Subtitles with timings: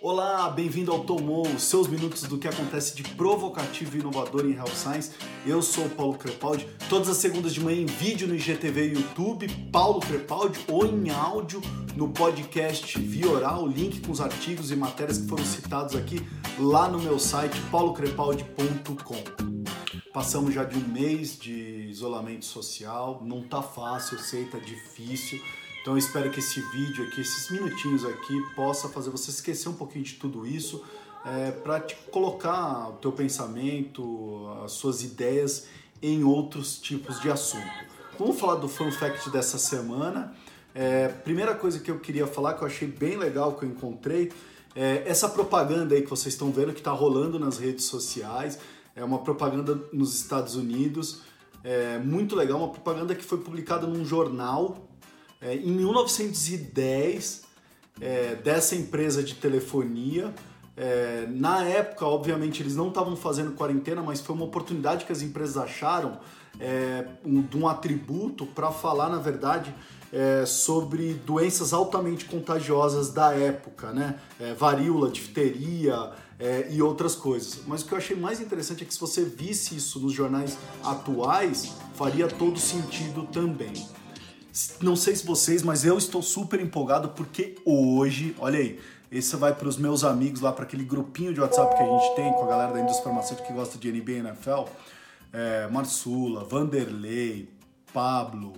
[0.00, 4.76] Olá, bem-vindo ao Tomou, seus minutos do que acontece de provocativo e inovador em Health
[4.76, 5.10] Science.
[5.44, 8.92] Eu sou o Paulo Crepaldi, todas as segundas de manhã em vídeo no IGTV e
[8.92, 11.60] YouTube, Paulo Crepaldi, ou em áudio
[11.96, 16.24] no podcast via oral, link com os artigos e matérias que foram citados aqui
[16.60, 19.16] lá no meu site paulocrepaldi.com.
[20.12, 25.40] Passamos já de um mês de isolamento social, não tá fácil, eu sei, tá difícil
[25.88, 29.72] então eu espero que esse vídeo aqui, esses minutinhos aqui, possa fazer você esquecer um
[29.72, 30.84] pouquinho de tudo isso,
[31.24, 35.66] é, para te colocar o teu pensamento, as suas ideias
[36.02, 37.72] em outros tipos de assunto.
[38.18, 40.34] Vamos falar do fun fact dessa semana.
[40.74, 44.30] É, primeira coisa que eu queria falar, que eu achei bem legal, que eu encontrei,
[44.76, 48.58] é essa propaganda aí que vocês estão vendo, que está rolando nas redes sociais.
[48.94, 51.22] É uma propaganda nos Estados Unidos,
[51.64, 54.87] é muito legal, uma propaganda que foi publicada num jornal
[55.40, 57.42] é, em 1910,
[58.00, 60.34] é, dessa empresa de telefonia,
[60.76, 65.22] é, na época, obviamente, eles não estavam fazendo quarentena, mas foi uma oportunidade que as
[65.22, 66.20] empresas acharam
[66.60, 69.74] é, um, de um atributo para falar, na verdade,
[70.12, 74.18] é, sobre doenças altamente contagiosas da época, né?
[74.40, 77.60] É, varíola, difteria é, e outras coisas.
[77.66, 80.56] Mas o que eu achei mais interessante é que se você visse isso nos jornais
[80.84, 83.72] atuais, faria todo sentido também.
[84.80, 89.54] Não sei se vocês, mas eu estou super empolgado porque hoje, olha aí, esse vai
[89.54, 92.44] para os meus amigos lá, para aquele grupinho de WhatsApp que a gente tem com
[92.44, 94.64] a galera da indústria farmacêutica que gosta de NBA e NFL.
[95.32, 97.48] É, Marsula, Vanderlei,
[97.92, 98.54] Pablo,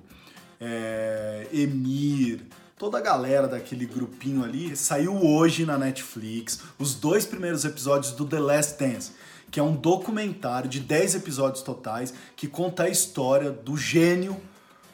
[0.61, 2.43] é, Emir,
[2.77, 8.25] toda a galera daquele grupinho ali saiu hoje na Netflix os dois primeiros episódios do
[8.25, 9.13] The Last Dance,
[9.51, 14.37] que é um documentário de 10 episódios totais que conta a história do gênio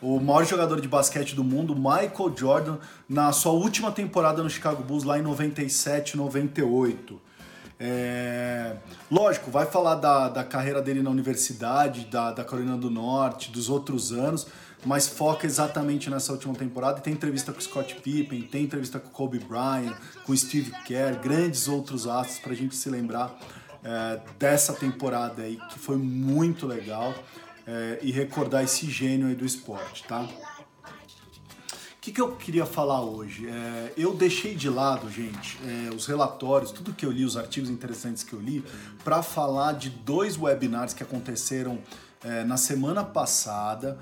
[0.01, 4.83] o maior jogador de basquete do mundo, Michael Jordan, na sua última temporada no Chicago
[4.83, 7.21] Bulls, lá em 97, 98.
[7.79, 8.77] É...
[9.11, 13.69] Lógico, vai falar da, da carreira dele na universidade, da, da Carolina do Norte, dos
[13.69, 14.47] outros anos,
[14.85, 16.99] mas foca exatamente nessa última temporada.
[16.99, 19.95] E tem entrevista com Scott Pippen, tem entrevista com Kobe Bryant,
[20.25, 23.37] com Steve Kerr, grandes outros astros para a gente se lembrar
[23.83, 27.15] é, dessa temporada aí, que foi muito legal
[27.67, 30.23] é, e recordar esse gênio aí do esporte, tá?
[30.23, 33.49] O que, que eu queria falar hoje?
[33.49, 37.69] É, eu deixei de lado, gente, é, os relatórios, tudo que eu li, os artigos
[37.69, 38.65] interessantes que eu li,
[39.03, 41.79] para falar de dois webinars que aconteceram
[42.47, 43.99] na semana passada,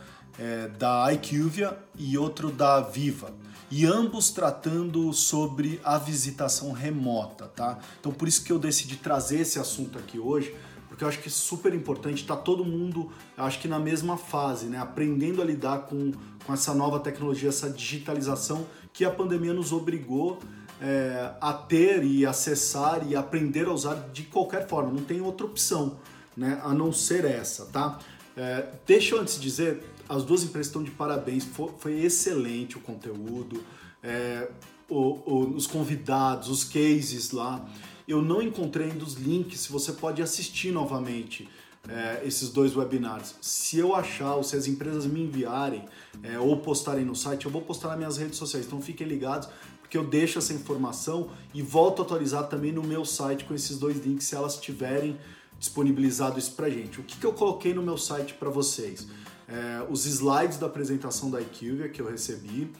[0.78, 3.34] da IQVIA e outro da Viva.
[3.70, 7.78] E ambos tratando sobre a visitação remota, tá?
[8.00, 10.54] Então por isso que eu decidi trazer esse assunto aqui hoje,
[10.88, 14.66] porque eu acho que é super importante, está todo mundo, acho que na mesma fase,
[14.66, 14.78] né?
[14.78, 16.12] Aprendendo a lidar com,
[16.46, 20.38] com essa nova tecnologia, essa digitalização que a pandemia nos obrigou
[20.80, 25.46] é, a ter e acessar e aprender a usar de qualquer forma, não tem outra
[25.46, 25.98] opção,
[26.36, 26.60] né?
[26.62, 27.98] A não ser essa, tá?
[28.36, 32.80] É, deixa eu antes dizer, as duas empresas estão de parabéns, foi, foi excelente o
[32.80, 33.62] conteúdo,
[34.02, 34.48] é,
[34.88, 37.64] o, o, os convidados, os cases lá.
[38.06, 41.48] Eu não encontrei ainda os links, você pode assistir novamente
[41.88, 43.34] é, esses dois webinars.
[43.40, 45.84] Se eu achar, ou se as empresas me enviarem
[46.22, 48.66] é, ou postarem no site, eu vou postar nas minhas redes sociais.
[48.66, 49.48] Então fiquem ligados,
[49.80, 53.78] porque eu deixo essa informação e volto a atualizar também no meu site com esses
[53.78, 55.16] dois links, se elas tiverem
[55.58, 57.00] disponibilizado isso pra gente.
[57.00, 59.06] O que, que eu coloquei no meu site para vocês?
[59.48, 62.70] É, os slides da apresentação da IQVIA que eu recebi,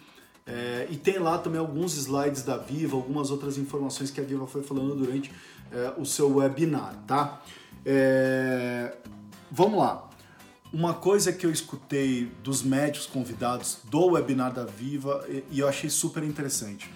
[0.47, 4.47] é, e tem lá também alguns slides da Viva, algumas outras informações que a Viva
[4.47, 5.33] foi falando durante
[5.73, 7.43] é, o seu webinar, tá?
[7.85, 8.95] É,
[9.51, 10.11] vamos lá.
[10.73, 15.89] Uma coisa que eu escutei dos médicos convidados do webinar da Viva e eu achei
[15.89, 16.93] super interessante.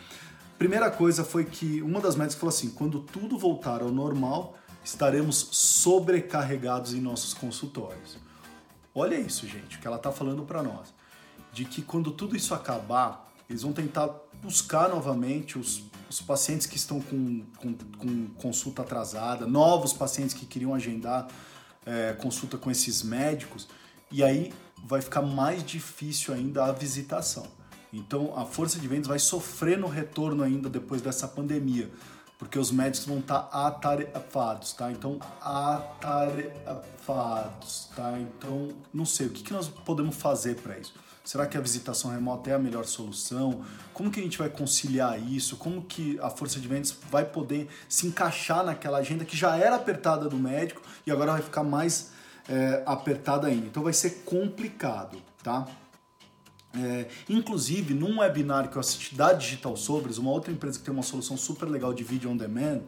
[0.59, 5.49] Primeira coisa foi que uma das médicas falou assim: quando tudo voltar ao normal, estaremos
[5.53, 8.19] sobrecarregados em nossos consultórios.
[8.95, 10.93] Olha isso, gente, o que ela está falando para nós.
[11.53, 14.09] De que quando tudo isso acabar, eles vão tentar
[14.43, 20.45] buscar novamente os, os pacientes que estão com, com, com, consulta atrasada, novos pacientes que
[20.47, 21.29] queriam agendar
[21.87, 23.69] é, consulta com esses médicos,
[24.11, 24.53] e aí
[24.85, 27.47] vai ficar mais difícil ainda a visitação.
[27.93, 31.91] Então a força de vendas vai sofrer no retorno ainda depois dessa pandemia,
[32.39, 34.93] porque os médicos vão estar atarefados, tá?
[34.93, 36.69] Então, atarefados,
[37.97, 38.17] tá?
[38.21, 40.95] Então, não sei, o que, que nós podemos fazer para isso?
[41.29, 43.63] Será que a visitação remota é a melhor solução?
[43.93, 45.59] Como que a gente vai conciliar isso?
[45.59, 49.77] Como que a força de vendas vai poder se encaixar naquela agenda que já era
[49.77, 52.13] apertada do médico e agora vai ficar mais
[52.49, 53.67] é, apertada ainda?
[53.67, 55.69] Então vai ser complicado, tá?
[56.75, 60.95] É, inclusive, num webinar que eu assisti da Digital Sobres, uma outra empresa que tem
[60.95, 62.81] uma solução super legal de vídeo on demand,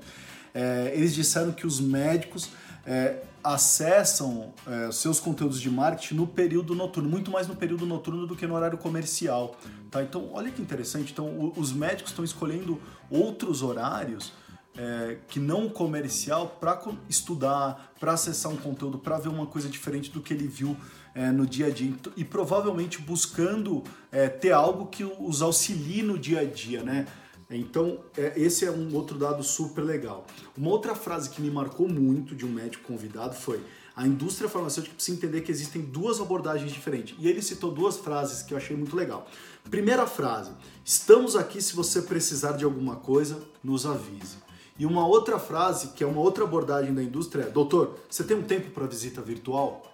[0.54, 2.48] é, eles disseram que os médicos
[2.86, 8.26] é, acessam é, seus conteúdos de marketing no período noturno, muito mais no período noturno
[8.26, 9.56] do que no horário comercial.
[9.90, 10.02] Tá?
[10.02, 11.12] Então, olha que interessante.
[11.12, 12.80] Então, o, os médicos estão escolhendo
[13.10, 14.32] outros horários
[14.76, 20.10] é, que não comercial para estudar, para acessar um conteúdo, para ver uma coisa diferente
[20.10, 20.76] do que ele viu
[21.14, 26.18] é, no dia a dia e provavelmente buscando é, ter algo que os auxilie no
[26.18, 27.06] dia a dia, né?
[27.50, 30.24] Então, é, esse é um outro dado super legal.
[30.56, 33.60] Uma outra frase que me marcou muito de um médico convidado foi:
[33.96, 37.16] a indústria farmacêutica precisa entender que existem duas abordagens diferentes.
[37.18, 39.26] E ele citou duas frases que eu achei muito legal.
[39.68, 40.52] Primeira frase:
[40.84, 44.36] estamos aqui se você precisar de alguma coisa, nos avise.
[44.78, 48.36] E uma outra frase, que é uma outra abordagem da indústria, é: doutor, você tem
[48.36, 49.92] um tempo para visita virtual?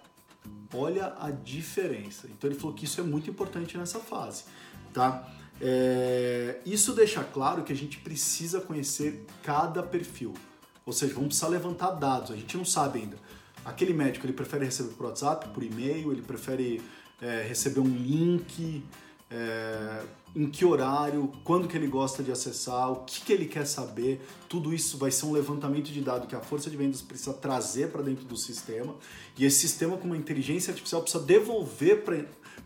[0.73, 2.27] Olha a diferença.
[2.27, 4.43] Então ele falou que isso é muito importante nessa fase,
[4.93, 5.27] tá?
[5.59, 10.33] É, isso deixa claro que a gente precisa conhecer cada perfil.
[10.85, 12.31] Ou seja, vamos precisar levantar dados.
[12.31, 13.17] A gente não sabe ainda.
[13.65, 16.81] Aquele médico ele prefere receber por WhatsApp, por e-mail, ele prefere
[17.21, 18.83] é, receber um link,
[19.29, 20.03] é,
[20.35, 24.21] em que horário, quando que ele gosta de acessar, o que, que ele quer saber.
[24.47, 27.89] Tudo isso vai ser um levantamento de dados que a força de vendas precisa trazer
[27.89, 28.95] para dentro do sistema.
[29.37, 32.03] E esse sistema, com uma inteligência artificial, precisa devolver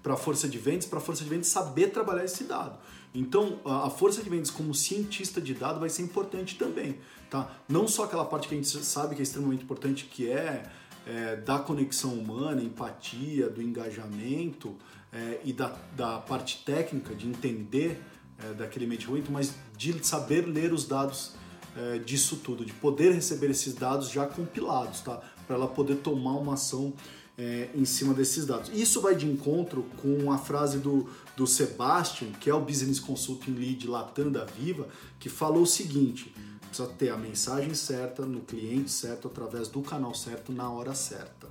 [0.02, 2.78] para a força de vendas, para a força de vendas saber trabalhar esse dado.
[3.14, 6.98] Então, a força de vendas como cientista de dado vai ser importante também,
[7.30, 7.52] tá?
[7.68, 10.64] Não só aquela parte que a gente sabe que é extremamente importante, que é,
[11.06, 14.78] é da conexão humana, empatia, do engajamento,
[15.12, 18.02] é, e da, da parte técnica, de entender
[18.40, 21.34] é, daquele medicamento, mas de saber ler os dados
[21.76, 25.22] é, disso tudo, de poder receber esses dados já compilados, tá?
[25.46, 26.94] Para ela poder tomar uma ação
[27.38, 28.70] é, em cima desses dados.
[28.74, 33.52] Isso vai de encontro com a frase do, do Sebastian, que é o Business Consulting
[33.52, 34.88] Lead Latam da Viva,
[35.20, 36.34] que falou o seguinte:
[36.68, 41.48] precisa ter a mensagem certa, no cliente certo, através do canal certo, na hora certa.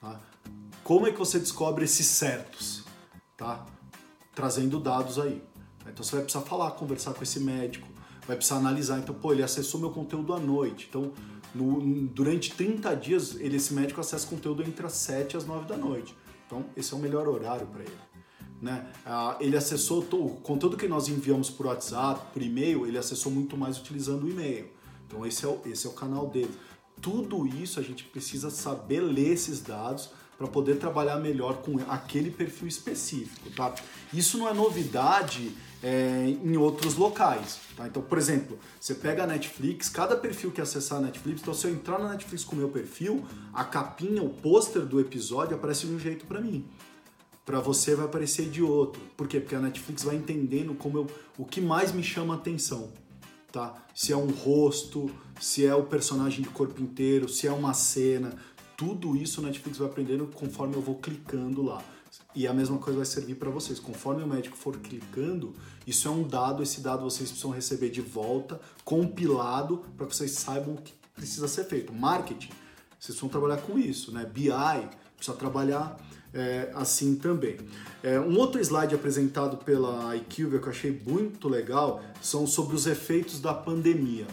[0.00, 0.20] Tá?
[0.84, 2.84] Como é que você descobre esses certos?
[3.36, 3.66] Tá?
[4.34, 5.42] Trazendo dados aí.
[5.86, 7.88] Então você vai precisar falar, conversar com esse médico,
[8.26, 8.98] vai precisar analisar.
[8.98, 10.86] Então, pô, ele acessou meu conteúdo à noite.
[10.88, 11.12] Então,
[11.54, 15.66] no, durante 30 dias, ele, esse médico acessa conteúdo entre as 7 e as 9
[15.66, 16.14] da noite.
[16.46, 17.98] Então, esse é o melhor horário para ele.
[18.60, 18.86] Né?
[19.06, 23.56] Ah, ele acessou o conteúdo que nós enviamos por WhatsApp, por e-mail, ele acessou muito
[23.56, 24.68] mais utilizando o e-mail.
[25.06, 26.50] Então, esse é o, esse é o canal dele.
[27.00, 32.30] Tudo isso a gente precisa saber ler esses dados para poder trabalhar melhor com aquele
[32.30, 33.74] perfil específico, tá?
[34.12, 35.52] Isso não é novidade
[35.82, 37.86] é, em outros locais, tá?
[37.86, 41.66] Então, por exemplo, você pega a Netflix, cada perfil que acessar a Netflix, então se
[41.66, 45.86] eu entrar na Netflix com o meu perfil, a capinha, o pôster do episódio aparece
[45.86, 46.64] de um jeito para mim.
[47.44, 49.00] Para você vai aparecer de outro.
[49.16, 49.40] Por quê?
[49.40, 51.06] Porque a Netflix vai entendendo como eu,
[51.38, 52.92] o que mais me chama atenção,
[53.50, 53.74] tá?
[53.94, 55.10] Se é um rosto,
[55.40, 58.36] se é o personagem de corpo inteiro, se é uma cena,
[58.76, 61.82] tudo isso o Netflix vai aprendendo conforme eu vou clicando lá.
[62.38, 63.80] E a mesma coisa vai servir para vocês.
[63.80, 68.00] Conforme o médico for clicando, isso é um dado, esse dado vocês precisam receber de
[68.00, 71.92] volta, compilado, para que vocês saibam o que precisa ser feito.
[71.92, 72.50] Marketing,
[72.96, 74.24] vocês vão trabalhar com isso, né?
[74.24, 74.52] BI,
[75.16, 75.96] precisa trabalhar
[76.32, 77.56] é, assim também.
[78.04, 82.86] É, um outro slide apresentado pela IQVIA que eu achei muito legal são sobre os
[82.86, 84.28] efeitos da pandemia.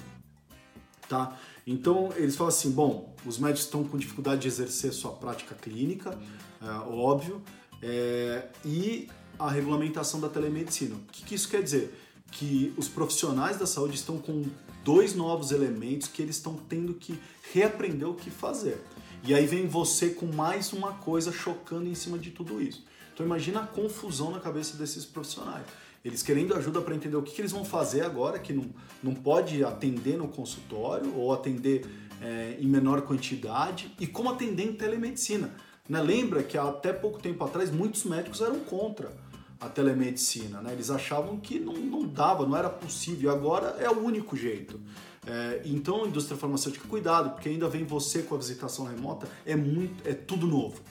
[1.10, 1.36] Tá?
[1.66, 6.16] Então eles falam assim: bom, os médicos estão com dificuldade de exercer sua prática clínica,
[6.62, 7.42] é, óbvio,
[7.82, 10.96] é, e a regulamentação da telemedicina.
[10.96, 11.94] O que, que isso quer dizer?
[12.32, 14.44] Que os profissionais da saúde estão com
[14.84, 17.18] dois novos elementos que eles estão tendo que
[17.54, 18.82] reaprender o que fazer.
[19.24, 22.86] E aí vem você com mais uma coisa chocando em cima de tudo isso.
[23.14, 25.66] Então imagina a confusão na cabeça desses profissionais
[26.06, 28.70] eles querendo ajuda para entender o que, que, eles vão fazer agora, que não,
[29.02, 31.84] não pode atender no consultório ou atender
[32.22, 35.56] é, em menor quantidade, e como atender em telemedicina.
[35.88, 36.02] Né?
[36.02, 39.12] Lembra que até pouco tempo atrás muitos médicos eram contra
[39.60, 40.74] a telemedicina, né?
[40.74, 44.80] eles achavam que não, não dava, não era possível, agora é o único jeito.
[45.26, 50.08] É, então, indústria farmacêutica, cuidado, porque ainda vem você com a visitação remota, é, muito,
[50.08, 50.82] é tudo novo.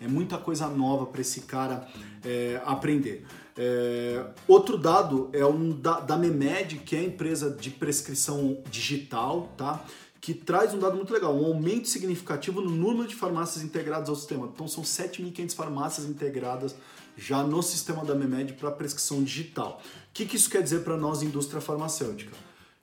[0.00, 1.86] É muita coisa nova para esse cara
[2.24, 3.24] é, aprender.
[3.56, 9.52] É, outro dado é um da, da Memed, que é a empresa de prescrição digital,
[9.56, 9.84] tá?
[10.24, 14.16] Que traz um dado muito legal, um aumento significativo no número de farmácias integradas ao
[14.16, 14.50] sistema.
[14.50, 16.74] Então são 7.500 farmácias integradas
[17.14, 19.82] já no sistema da Memed para prescrição digital.
[19.84, 22.32] O que, que isso quer dizer para nós, indústria farmacêutica?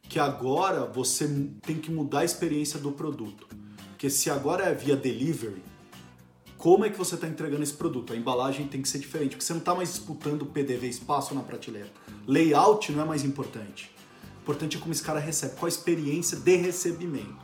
[0.03, 1.27] Que agora você
[1.63, 3.48] tem que mudar a experiência do produto.
[3.89, 5.63] Porque se agora é via delivery,
[6.60, 8.13] como é que você está entregando esse produto.
[8.13, 11.41] A embalagem tem que ser diferente, porque você não está mais disputando PDV espaço na
[11.41, 11.89] prateleira.
[12.27, 13.91] Layout não é mais importante.
[14.51, 17.38] Importante é como esse cara recebe, qual a experiência de recebimento.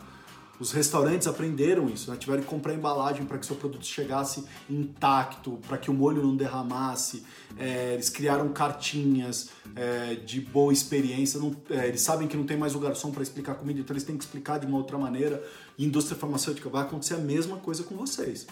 [0.59, 2.17] Os restaurantes aprenderam isso, né?
[2.17, 6.35] tiveram que comprar embalagem para que seu produto chegasse intacto, para que o molho não
[6.35, 7.23] derramasse.
[7.57, 11.39] É, eles criaram cartinhas é, de boa experiência.
[11.39, 13.93] Não, é, eles sabem que não tem mais o garçom para explicar a comida, então
[13.93, 15.41] eles têm que explicar de uma outra maneira.
[15.77, 18.47] E indústria farmacêutica vai acontecer a mesma coisa com vocês.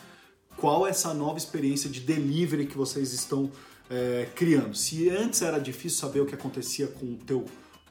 [0.55, 3.51] Qual é essa nova experiência de delivery que vocês estão
[3.89, 4.77] é, criando?
[4.77, 7.45] Se antes era difícil saber o que acontecia com o teu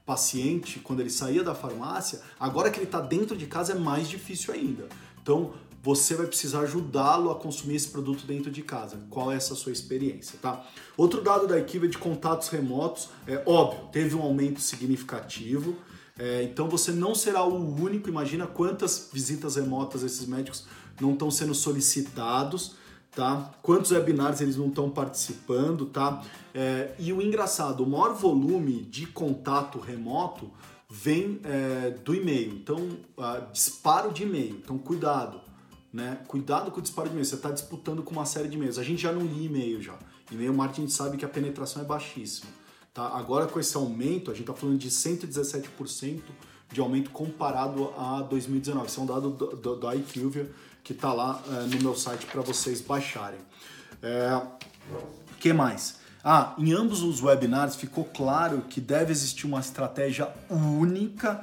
[0.04, 4.08] paciente, quando ele saía da farmácia, agora que ele está dentro de casa é mais
[4.08, 4.88] difícil ainda.
[5.22, 8.98] Então, você vai precisar ajudá-lo a consumir esse produto dentro de casa.
[9.10, 10.66] Qual é essa sua experiência, tá?
[10.96, 15.76] Outro dado da equipe de contatos remotos, é óbvio, teve um aumento significativo.
[16.18, 18.08] É, então você não será o único.
[18.08, 20.64] Imagina quantas visitas remotas esses médicos
[20.98, 22.76] não estão sendo solicitados
[23.14, 23.52] tá?
[23.62, 26.22] Quantos webinars eles não estão participando, tá?
[26.54, 30.50] É, e o engraçado, o maior volume de contato remoto
[30.90, 32.54] vem é, do e-mail.
[32.54, 32.78] Então,
[33.18, 34.60] uh, disparo de e-mail.
[34.62, 35.40] Então, cuidado,
[35.92, 36.20] né?
[36.28, 37.24] Cuidado com o disparo de e-mail.
[37.24, 38.78] Você está disputando com uma série de e-mails.
[38.78, 39.98] A gente já não lia e-mail já.
[40.30, 42.50] E-mail marketing sabe que a penetração é baixíssima.
[42.92, 43.08] Tá?
[43.08, 46.20] Agora, com esse aumento, a gente está falando de 117%
[46.72, 48.86] de aumento comparado a 2019.
[48.86, 50.50] Esse é um dado do, do, do IQVIA
[50.82, 53.40] que está lá é, no meu site para vocês baixarem.
[54.02, 54.40] É,
[55.40, 55.98] que mais?
[56.22, 61.40] Ah, em ambos os webinars ficou claro que deve existir uma estratégia única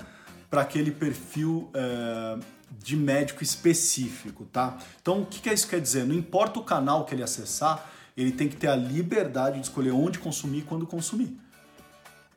[0.49, 2.39] para aquele perfil é,
[2.79, 4.77] de médico específico, tá?
[5.01, 6.05] Então, o que, que isso quer dizer?
[6.05, 9.91] Não importa o canal que ele acessar, ele tem que ter a liberdade de escolher
[9.91, 11.37] onde consumir e quando consumir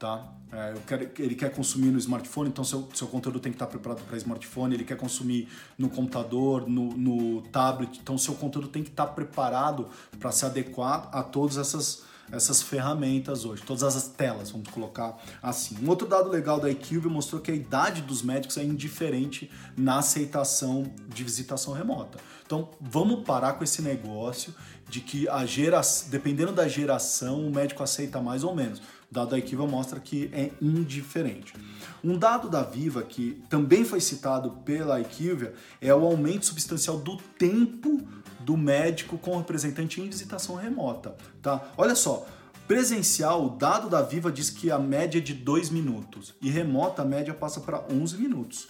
[0.04, 0.22] tá?
[0.54, 4.04] É, quero, ele quer consumir no smartphone, então seu, seu conteúdo tem que estar preparado
[4.04, 8.90] para smartphone, ele quer consumir no computador, no, no tablet, então seu conteúdo tem que
[8.90, 9.88] estar preparado
[10.20, 15.76] para se adequar a todas essas, essas ferramentas hoje, todas as telas, vamos colocar assim.
[15.82, 19.98] Um outro dado legal da equipe mostrou que a idade dos médicos é indiferente na
[19.98, 22.20] aceitação de visitação remota.
[22.46, 24.54] Então vamos parar com esse negócio
[24.88, 28.80] de que a geração, dependendo da geração, o médico aceita mais ou menos
[29.14, 31.54] dado da Equiva mostra que é indiferente.
[32.02, 37.16] Um dado da Viva que também foi citado pela Equivia é o aumento substancial do
[37.38, 38.02] tempo
[38.40, 41.16] do médico com o representante em visitação remota.
[41.40, 41.64] Tá?
[41.76, 42.26] Olha só,
[42.66, 47.02] presencial, o dado da Viva diz que a média é de 2 minutos e remota
[47.02, 48.66] a média passa para 11 minutos.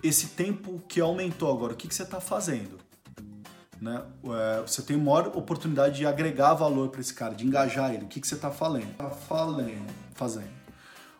[0.00, 2.78] Esse tempo que aumentou agora, o que, que você está fazendo?
[3.80, 4.02] Né?
[4.24, 8.04] É, você tem maior oportunidade de agregar valor para esse cara, de engajar ele.
[8.04, 8.94] O que, que você está falando?
[8.96, 10.52] Tá falando, fazendo.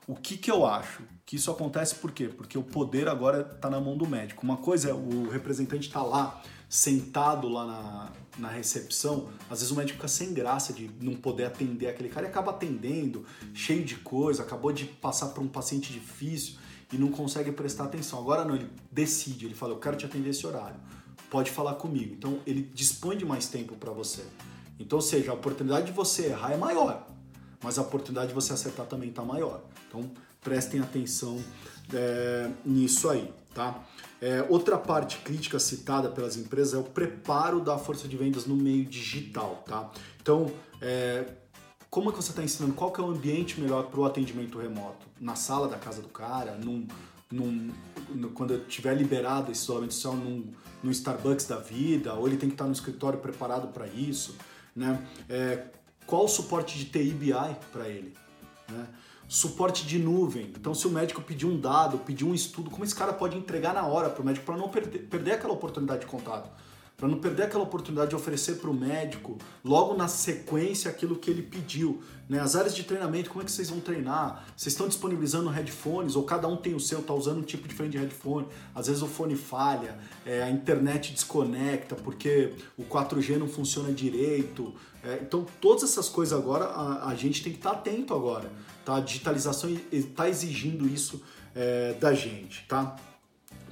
[0.07, 1.03] O que, que eu acho?
[1.25, 2.29] Que isso acontece por quê?
[2.29, 4.43] Porque o poder agora está na mão do médico.
[4.45, 9.71] Uma coisa é o representante estar tá lá, sentado lá na, na recepção, às vezes
[9.71, 13.85] o médico fica sem graça de não poder atender aquele cara e acaba atendendo, cheio
[13.85, 16.57] de coisa, acabou de passar por um paciente difícil
[16.93, 18.19] e não consegue prestar atenção.
[18.19, 20.77] Agora não, ele decide, ele fala, eu quero te atender esse horário
[21.31, 22.15] pode falar comigo.
[22.15, 24.25] Então ele dispõe de mais tempo para você.
[24.79, 27.07] Então, seja, a oportunidade de você errar é maior,
[27.63, 29.63] mas a oportunidade de você acertar também está maior.
[29.89, 31.43] Então prestem atenção
[31.93, 33.83] é, nisso aí, tá?
[34.21, 38.57] É, outra parte crítica citada pelas empresas é o preparo da força de vendas no
[38.57, 39.91] meio digital, tá?
[40.21, 41.27] Então, é,
[41.91, 42.75] como é que você está ensinando?
[42.75, 45.07] Qual que é o ambiente melhor para o atendimento remoto?
[45.21, 46.57] Na sala da casa do cara?
[46.57, 46.87] Num,
[47.31, 47.71] num,
[48.35, 52.55] quando tiver liberado esse isolamento social num, num Starbucks da vida, ou ele tem que
[52.55, 54.37] estar no escritório preparado para isso,
[54.75, 55.05] né?
[55.29, 55.67] É,
[56.07, 57.33] qual o suporte de TI BI
[57.73, 58.13] para ele?
[58.69, 58.87] Né?
[59.27, 60.53] Suporte de nuvem.
[60.55, 63.73] Então, se o médico pedir um dado, pedir um estudo, como esse cara pode entregar
[63.73, 66.51] na hora para o médico para não perder, perder aquela oportunidade de contato?
[66.97, 71.29] Para não perder aquela oportunidade de oferecer para o médico logo na sequência aquilo que
[71.29, 72.01] ele pediu.
[72.29, 72.39] Né?
[72.39, 74.45] As áreas de treinamento, como é que vocês vão treinar?
[74.57, 77.93] Vocês estão disponibilizando headphones ou cada um tem o seu, está usando um tipo diferente
[77.93, 78.47] de headphone?
[78.75, 84.73] Às vezes o fone falha, é, a internet desconecta porque o 4G não funciona direito.
[85.03, 88.51] É, então todas essas coisas agora a, a gente tem que estar tá atento agora.
[88.85, 88.97] Tá?
[88.97, 91.21] A digitalização está exigindo isso
[91.55, 92.65] é, da gente.
[92.69, 92.97] Tá?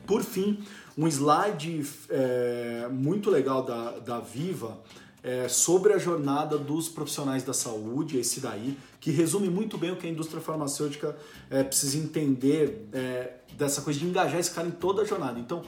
[0.07, 0.59] Por fim,
[0.97, 4.79] um slide é, muito legal da, da Viva
[5.23, 9.97] é, sobre a jornada dos profissionais da saúde, esse daí, que resume muito bem o
[9.97, 11.17] que a indústria farmacêutica
[11.49, 15.39] é, precisa entender é, dessa coisa de engajar esse cara em toda a jornada.
[15.39, 15.63] Então,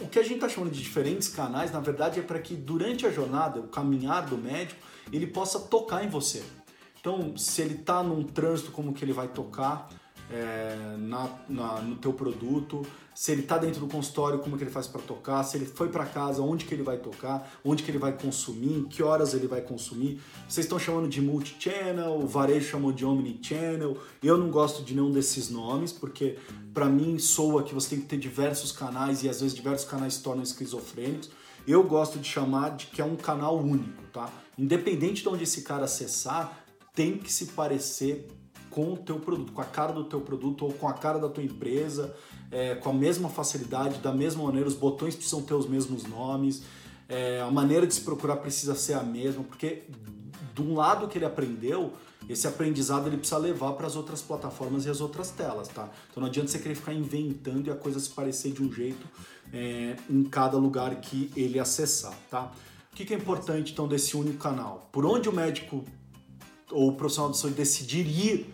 [0.00, 3.06] o que a gente está chamando de diferentes canais, na verdade, é para que durante
[3.06, 4.80] a jornada, o caminhar do médico,
[5.12, 6.42] ele possa tocar em você.
[6.98, 9.88] Então, se ele está num trânsito, como que ele vai tocar?
[10.30, 12.82] É, na, na, no teu produto,
[13.14, 15.88] se ele está dentro do consultório, como que ele faz para tocar, se ele foi
[15.88, 19.46] para casa, onde que ele vai tocar, onde que ele vai consumir, que horas ele
[19.46, 20.20] vai consumir.
[20.48, 23.96] Vocês estão chamando de multi-channel, o varejo chamou de omni-channel.
[24.22, 26.38] Eu não gosto de nenhum desses nomes, porque
[26.72, 30.14] para mim soa que você tem que ter diversos canais e às vezes diversos canais
[30.14, 31.30] se tornam esquizofrênicos.
[31.66, 34.28] Eu gosto de chamar de que é um canal único, tá?
[34.58, 36.64] Independente de onde esse cara acessar,
[36.94, 38.28] tem que se parecer
[38.74, 41.28] com o teu produto, com a cara do teu produto ou com a cara da
[41.28, 42.12] tua empresa,
[42.50, 46.64] é, com a mesma facilidade, da mesma maneira, os botões precisam ter os mesmos nomes,
[47.08, 49.84] é, a maneira de se procurar precisa ser a mesma, porque
[50.52, 51.92] de um lado que ele aprendeu,
[52.28, 55.88] esse aprendizado ele precisa levar para as outras plataformas e as outras telas, tá?
[56.10, 59.06] Então não adianta você querer ficar inventando e a coisa se parecer de um jeito
[59.52, 62.50] é, em cada lugar que ele acessar, tá?
[62.92, 64.88] O que, que é importante então desse único canal?
[64.90, 65.84] Por onde o médico
[66.72, 68.52] ou o profissional de saúde decidir ir,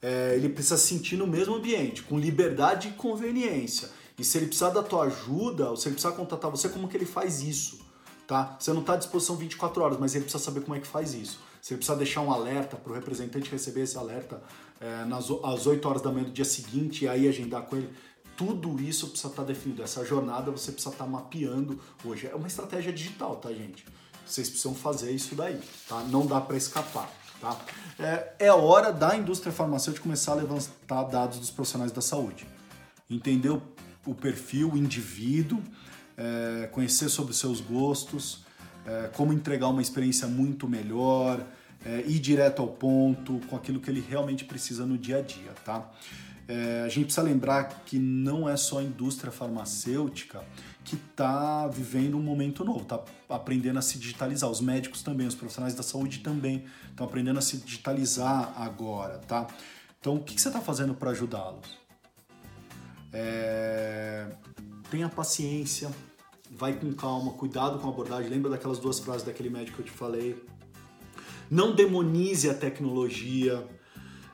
[0.00, 3.90] é, ele precisa sentir no mesmo ambiente, com liberdade e conveniência.
[4.18, 6.96] E se ele precisar da tua ajuda, ou se ele precisar contatar você, como que
[6.96, 7.80] ele faz isso?
[8.26, 8.56] Tá?
[8.58, 11.14] Você não está à disposição 24 horas, mas ele precisa saber como é que faz
[11.14, 11.40] isso.
[11.62, 14.42] Se ele precisa deixar um alerta para o representante receber esse alerta
[14.80, 17.90] é, nas, às 8 horas da manhã do dia seguinte e aí agendar com ele,
[18.36, 19.82] tudo isso precisa estar tá definido.
[19.82, 22.26] Essa jornada você precisa estar tá mapeando hoje.
[22.26, 23.84] É uma estratégia digital, tá, gente?
[24.26, 26.00] Vocês precisam fazer isso daí, tá?
[26.02, 27.10] Não dá para escapar.
[27.40, 27.56] Tá?
[27.98, 32.46] É, é hora da indústria farmacêutica começar a levantar dados dos profissionais da saúde.
[33.08, 33.62] Entender o,
[34.06, 35.62] o perfil, o indivíduo,
[36.16, 38.44] é, conhecer sobre os seus gostos,
[38.86, 41.44] é, como entregar uma experiência muito melhor,
[41.84, 45.52] é, ir direto ao ponto, com aquilo que ele realmente precisa no dia a dia.
[45.64, 45.88] Tá?
[46.48, 50.42] É, a gente precisa lembrar que não é só a indústria farmacêutica
[50.82, 54.48] que está vivendo um momento novo, está aprendendo a se digitalizar.
[54.50, 59.46] Os médicos também, os profissionais da saúde também estão aprendendo a se digitalizar agora, tá?
[60.00, 61.76] Então, o que você está fazendo para ajudá-los?
[63.12, 64.26] É...
[64.90, 65.90] Tenha paciência,
[66.50, 68.30] vai com calma, cuidado com a abordagem.
[68.30, 70.42] Lembra daquelas duas frases daquele médico que eu te falei?
[71.50, 73.66] Não demonize a tecnologia,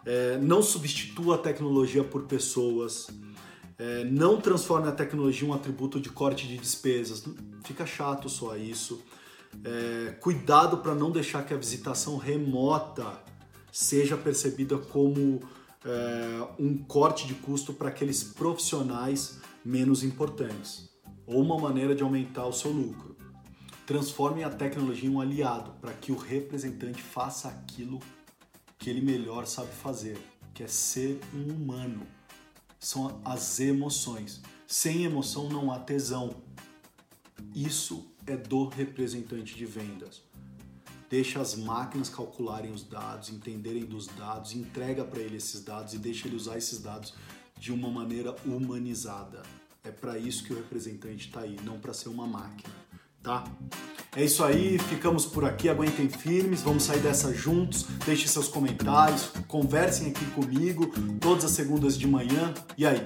[0.05, 0.39] é...
[0.39, 3.09] não substitua a tecnologia por pessoas.
[3.77, 7.25] É, não transforme a tecnologia em um atributo de corte de despesas.
[7.65, 9.03] Fica chato só isso.
[9.65, 13.21] É, cuidado para não deixar que a visitação remota
[13.73, 15.41] seja percebida como
[15.85, 20.89] é, um corte de custo para aqueles profissionais menos importantes
[21.27, 23.17] ou uma maneira de aumentar o seu lucro.
[23.87, 28.01] Transforme a tecnologia em um aliado para que o representante faça aquilo
[28.85, 30.19] que ele melhor sabe fazer,
[30.53, 32.07] que é ser um humano
[32.79, 34.43] são as emoções.
[34.67, 36.37] Sem emoção não há tesão.
[37.55, 40.21] Isso é do representante de vendas.
[41.09, 45.99] Deixa as máquinas calcularem os dados, entenderem dos dados, entrega para ele esses dados e
[45.99, 47.15] deixa ele usar esses dados
[47.59, 49.43] de uma maneira humanizada.
[49.83, 52.75] É para isso que o representante está aí, não para ser uma máquina,
[53.23, 53.45] tá?
[54.17, 57.85] É isso aí, ficamos por aqui, aguentem firmes, vamos sair dessa juntos.
[58.07, 60.87] Deixem seus comentários, conversem aqui comigo
[61.21, 62.55] todas as segundas de manhã.
[62.79, 63.05] E aí?